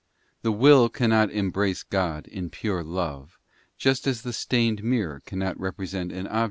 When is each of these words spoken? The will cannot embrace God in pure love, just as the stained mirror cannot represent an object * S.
The 0.41 0.51
will 0.51 0.89
cannot 0.89 1.29
embrace 1.29 1.83
God 1.83 2.25
in 2.25 2.49
pure 2.49 2.81
love, 2.83 3.37
just 3.77 4.07
as 4.07 4.23
the 4.23 4.33
stained 4.33 4.83
mirror 4.83 5.21
cannot 5.27 5.59
represent 5.59 6.11
an 6.11 6.25
object 6.25 6.33
* 6.33 6.37
S. 6.37 6.39